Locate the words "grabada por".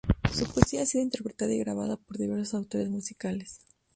1.59-2.17